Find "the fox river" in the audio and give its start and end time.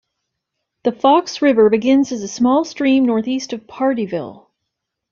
0.83-1.69